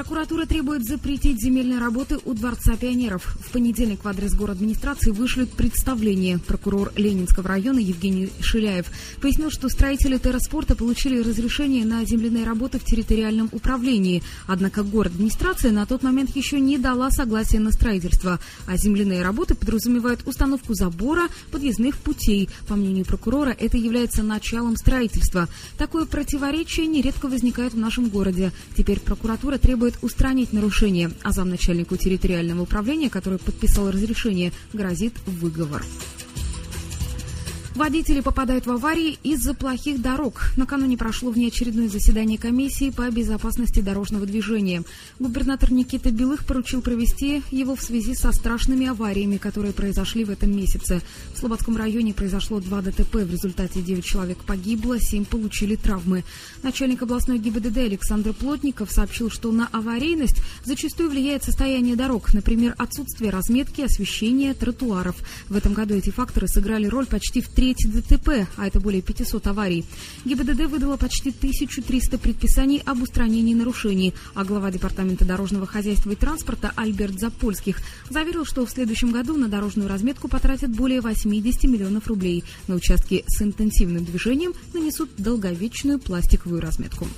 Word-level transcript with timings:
Прокуратура 0.00 0.46
требует 0.46 0.86
запретить 0.86 1.42
земельные 1.42 1.78
работы 1.78 2.18
у 2.24 2.32
Дворца 2.32 2.74
пионеров. 2.74 3.36
В 3.46 3.52
понедельник 3.52 4.02
в 4.02 4.08
адрес 4.08 4.34
город 4.34 4.56
администрации 4.56 5.10
вышлют 5.10 5.52
представление. 5.52 6.38
Прокурор 6.38 6.90
Ленинского 6.96 7.46
района 7.46 7.80
Евгений 7.80 8.30
Шиляев 8.40 8.86
пояснил, 9.20 9.50
что 9.50 9.68
строители 9.68 10.16
терраспорта 10.16 10.74
получили 10.74 11.20
разрешение 11.20 11.84
на 11.84 12.02
земляные 12.06 12.46
работы 12.46 12.78
в 12.78 12.84
территориальном 12.84 13.50
управлении. 13.52 14.22
Однако 14.46 14.84
город 14.84 15.12
администрация 15.12 15.70
на 15.70 15.84
тот 15.84 16.02
момент 16.02 16.34
еще 16.34 16.60
не 16.60 16.78
дала 16.78 17.10
согласия 17.10 17.58
на 17.58 17.70
строительство. 17.70 18.40
А 18.66 18.78
земляные 18.78 19.22
работы 19.22 19.54
подразумевают 19.54 20.26
установку 20.26 20.72
забора, 20.72 21.24
подъездных 21.52 21.98
путей. 21.98 22.48
По 22.68 22.74
мнению 22.74 23.04
прокурора, 23.04 23.50
это 23.50 23.76
является 23.76 24.22
началом 24.22 24.76
строительства. 24.76 25.46
Такое 25.76 26.06
противоречие 26.06 26.86
нередко 26.86 27.28
возникает 27.28 27.74
в 27.74 27.78
нашем 27.78 28.08
городе. 28.08 28.50
Теперь 28.74 28.98
прокуратура 28.98 29.58
требует 29.58 29.89
требует 29.90 30.02
устранить 30.02 30.52
нарушение, 30.52 31.10
а 31.22 31.32
замначальнику 31.32 31.96
территориального 31.96 32.62
управления, 32.62 33.10
который 33.10 33.38
подписал 33.38 33.90
разрешение, 33.90 34.52
грозит 34.72 35.14
выговор. 35.26 35.84
Водители 37.74 38.20
попадают 38.20 38.66
в 38.66 38.70
аварии 38.72 39.18
из-за 39.22 39.54
плохих 39.54 40.02
дорог. 40.02 40.50
Накануне 40.56 40.96
прошло 40.96 41.30
внеочередное 41.30 41.88
заседание 41.88 42.36
комиссии 42.36 42.90
по 42.90 43.08
безопасности 43.10 43.78
дорожного 43.78 44.26
движения. 44.26 44.82
Губернатор 45.20 45.72
Никита 45.72 46.10
Белых 46.10 46.44
поручил 46.44 46.82
провести 46.82 47.42
его 47.52 47.76
в 47.76 47.82
связи 47.82 48.14
со 48.14 48.32
страшными 48.32 48.88
авариями, 48.88 49.36
которые 49.36 49.72
произошли 49.72 50.24
в 50.24 50.30
этом 50.30 50.54
месяце. 50.54 51.00
В 51.32 51.38
Слободском 51.38 51.76
районе 51.76 52.12
произошло 52.12 52.58
два 52.58 52.82
ДТП. 52.82 53.14
В 53.14 53.30
результате 53.30 53.82
9 53.82 54.04
человек 54.04 54.38
погибло, 54.38 54.98
7 54.98 55.24
получили 55.24 55.76
травмы. 55.76 56.24
Начальник 56.64 57.02
областной 57.02 57.38
ГИБДД 57.38 57.78
Александр 57.78 58.32
Плотников 58.32 58.90
сообщил, 58.90 59.30
что 59.30 59.52
на 59.52 59.68
аварийность 59.68 60.42
зачастую 60.64 61.08
влияет 61.08 61.44
состояние 61.44 61.94
дорог, 61.94 62.34
например, 62.34 62.74
отсутствие 62.78 63.30
разметки, 63.30 63.82
освещения, 63.82 64.54
тротуаров. 64.54 65.16
В 65.48 65.56
этом 65.56 65.72
году 65.72 65.94
эти 65.94 66.10
факторы 66.10 66.48
сыграли 66.48 66.86
роль 66.86 67.06
почти 67.06 67.40
в 67.40 67.59
треть 67.60 67.86
ДТП, 67.92 68.48
а 68.56 68.66
это 68.66 68.80
более 68.80 69.02
500 69.02 69.48
аварий. 69.48 69.84
ГИБДД 70.24 70.64
выдала 70.64 70.96
почти 70.96 71.28
1300 71.28 72.16
предписаний 72.16 72.82
об 72.86 73.02
устранении 73.02 73.52
нарушений, 73.52 74.14
а 74.34 74.44
глава 74.44 74.70
Департамента 74.70 75.26
дорожного 75.26 75.66
хозяйства 75.66 76.10
и 76.12 76.14
транспорта 76.14 76.72
Альберт 76.74 77.20
Запольских 77.20 77.82
заверил, 78.08 78.46
что 78.46 78.64
в 78.64 78.70
следующем 78.70 79.12
году 79.12 79.36
на 79.36 79.48
дорожную 79.48 79.90
разметку 79.90 80.26
потратят 80.26 80.70
более 80.70 81.02
80 81.02 81.64
миллионов 81.64 82.06
рублей. 82.06 82.44
На 82.66 82.76
участке 82.76 83.24
с 83.26 83.42
интенсивным 83.42 84.06
движением 84.06 84.54
нанесут 84.72 85.10
долговечную 85.18 85.98
пластиковую 85.98 86.62
разметку. 86.62 87.08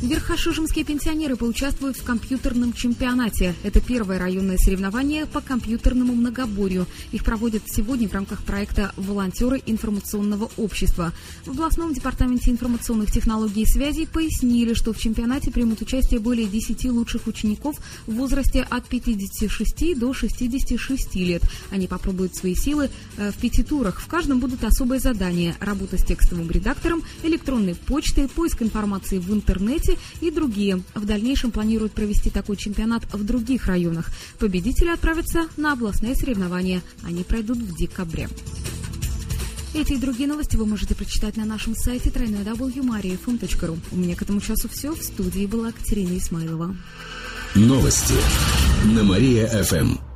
Верхошижемские 0.00 0.84
пенсионеры 0.84 1.34
поучаствуют 1.34 1.96
в 1.96 2.04
компьютерном 2.04 2.72
чемпионате. 2.72 3.54
Это 3.64 3.80
первое 3.80 4.20
районное 4.20 4.56
соревнование 4.56 5.26
по 5.26 5.40
компьютерному 5.40 6.14
многоборью. 6.14 6.86
Их 7.10 7.24
проводят 7.24 7.64
сегодня 7.66 8.08
в 8.08 8.12
рамках 8.12 8.44
проекта 8.44 8.92
«Волонтеры 8.96 9.60
информационного 9.66 10.50
общества». 10.56 11.12
В 11.44 11.50
областном 11.50 11.94
департаменте 11.94 12.52
информационных 12.52 13.10
технологий 13.10 13.62
и 13.62 13.66
связей 13.66 14.06
пояснили, 14.06 14.72
что 14.74 14.92
в 14.92 14.98
чемпионате 14.98 15.50
примут 15.50 15.82
участие 15.82 16.20
более 16.20 16.46
10 16.46 16.84
лучших 16.92 17.26
учеников 17.26 17.76
в 18.06 18.14
возрасте 18.14 18.66
от 18.70 18.86
56 18.86 19.98
до 19.98 20.12
66 20.12 21.14
лет. 21.16 21.42
Они 21.70 21.88
попробуют 21.88 22.36
свои 22.36 22.54
силы 22.54 22.90
э, 23.16 23.32
в 23.32 23.36
пяти 23.38 23.64
турах. 23.64 24.00
В 24.00 24.06
каждом 24.06 24.38
будут 24.38 24.62
особые 24.62 25.00
задания. 25.00 25.56
Работа 25.58 25.98
с 25.98 26.04
текстовым 26.04 26.48
редактором, 26.50 27.02
электронной 27.24 27.74
почтой, 27.74 28.28
поиск 28.28 28.62
информации 28.62 29.18
в 29.18 29.32
интернете, 29.32 29.87
Тбилиси 29.88 29.98
и 30.20 30.30
другие. 30.30 30.82
В 30.94 31.04
дальнейшем 31.04 31.50
планируют 31.50 31.92
провести 31.92 32.30
такой 32.30 32.56
чемпионат 32.56 33.04
в 33.12 33.24
других 33.24 33.66
районах. 33.66 34.10
Победители 34.38 34.88
отправятся 34.88 35.48
на 35.56 35.72
областные 35.72 36.14
соревнования. 36.14 36.82
Они 37.02 37.24
пройдут 37.24 37.58
в 37.58 37.76
декабре. 37.76 38.28
Эти 39.74 39.92
и 39.92 39.98
другие 39.98 40.28
новости 40.28 40.56
вы 40.56 40.66
можете 40.66 40.94
прочитать 40.94 41.36
на 41.36 41.44
нашем 41.44 41.74
сайте 41.76 42.08
www.mariafm.ru. 42.08 43.78
У 43.92 43.96
меня 43.96 44.16
к 44.16 44.22
этому 44.22 44.40
часу 44.40 44.68
все. 44.68 44.94
В 44.94 45.02
студии 45.02 45.46
была 45.46 45.72
Катерина 45.72 46.16
Исмайлова. 46.16 46.74
Новости 47.54 48.14
на 48.84 49.04
Мария-ФМ. 49.04 50.07